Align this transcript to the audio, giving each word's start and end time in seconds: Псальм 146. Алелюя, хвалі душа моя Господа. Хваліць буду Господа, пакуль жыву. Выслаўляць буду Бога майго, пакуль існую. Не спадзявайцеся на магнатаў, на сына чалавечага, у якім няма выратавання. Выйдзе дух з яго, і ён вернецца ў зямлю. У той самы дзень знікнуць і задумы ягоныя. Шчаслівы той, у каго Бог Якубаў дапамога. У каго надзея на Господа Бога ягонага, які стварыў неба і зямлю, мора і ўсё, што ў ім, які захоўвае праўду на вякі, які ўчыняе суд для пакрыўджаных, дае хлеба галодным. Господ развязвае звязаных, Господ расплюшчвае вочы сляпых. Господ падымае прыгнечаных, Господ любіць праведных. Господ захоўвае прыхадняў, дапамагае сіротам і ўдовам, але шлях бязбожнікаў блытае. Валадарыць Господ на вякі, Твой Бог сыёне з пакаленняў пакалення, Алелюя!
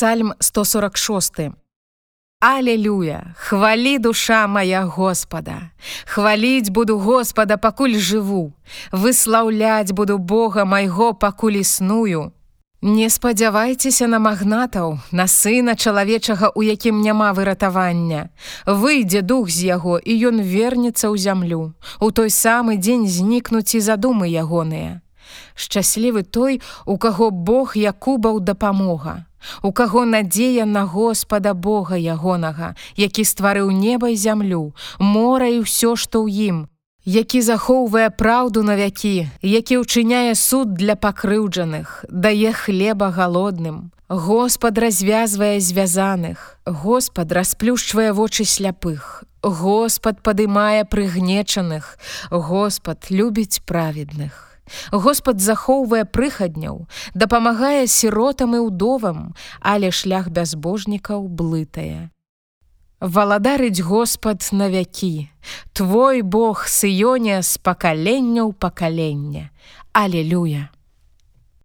Псальм 0.00 0.32
146. 0.40 1.50
Алелюя, 2.40 3.34
хвалі 3.36 3.98
душа 3.98 4.46
моя 4.46 4.84
Господа. 4.84 5.70
Хваліць 6.04 6.68
буду 6.68 6.98
Господа, 6.98 7.56
пакуль 7.56 8.00
жыву. 8.00 8.52
Выслаўляць 8.92 9.92
буду 9.92 10.18
Бога 10.18 10.64
майго, 10.64 11.12
пакуль 11.14 11.60
існую. 11.60 12.32
Не 12.82 13.10
спадзявайцеся 13.10 14.08
на 14.08 14.18
магнатаў, 14.18 14.98
на 15.12 15.28
сына 15.28 15.76
чалавечага, 15.76 16.48
у 16.54 16.62
якім 16.62 17.02
няма 17.04 17.32
выратавання. 17.32 18.30
Выйдзе 18.64 19.20
дух 19.20 19.50
з 19.50 19.68
яго, 19.76 20.00
і 20.00 20.16
ён 20.32 20.40
вернецца 20.40 21.12
ў 21.12 21.20
зямлю. 21.20 21.76
У 22.00 22.10
той 22.10 22.32
самы 22.32 22.80
дзень 22.80 23.04
знікнуць 23.04 23.76
і 23.76 23.84
задумы 23.84 24.32
ягоныя. 24.32 25.04
Шчаслівы 25.54 26.22
той, 26.22 26.60
у 26.86 26.98
каго 26.98 27.30
Бог 27.30 27.76
Якубаў 27.76 28.40
дапамога. 28.40 29.26
У 29.62 29.72
каго 29.72 30.04
надзея 30.04 30.66
на 30.66 30.84
Господа 30.84 31.54
Бога 31.54 31.96
ягонага, 31.96 32.74
які 32.96 33.24
стварыў 33.24 33.70
неба 33.70 34.12
і 34.12 34.16
зямлю, 34.16 34.72
мора 34.98 35.48
і 35.48 35.64
ўсё, 35.64 35.96
што 35.96 36.24
ў 36.24 36.28
ім, 36.28 36.58
які 37.04 37.40
захоўвае 37.40 38.10
праўду 38.10 38.62
на 38.62 38.76
вякі, 38.76 39.32
які 39.42 39.80
ўчыняе 39.80 40.34
суд 40.36 40.74
для 40.76 40.96
пакрыўджаных, 40.96 42.04
дае 42.08 42.52
хлеба 42.52 43.10
галодным. 43.10 43.90
Господ 44.10 44.78
развязвае 44.78 45.60
звязаных, 45.60 46.58
Господ 46.66 47.32
расплюшчвае 47.32 48.12
вочы 48.12 48.44
сляпых. 48.44 49.24
Господ 49.42 50.20
падымае 50.20 50.84
прыгнечаных, 50.84 51.96
Господ 52.30 53.06
любіць 53.08 53.62
праведных. 53.64 54.49
Господ 54.92 55.40
захоўвае 55.40 56.04
прыхадняў, 56.04 56.86
дапамагае 57.14 57.86
сіротам 57.86 58.54
і 58.54 58.60
ўдовам, 58.70 59.34
але 59.60 59.90
шлях 59.90 60.28
бязбожнікаў 60.28 61.28
блытае. 61.28 62.10
Валадарыць 63.00 63.80
Господ 63.80 64.44
на 64.52 64.68
вякі, 64.68 65.30
Твой 65.72 66.20
Бог 66.22 66.68
сыёне 66.68 67.40
з 67.42 67.56
пакаленняў 67.58 68.52
пакалення, 68.52 69.48
Алелюя! 69.92 70.68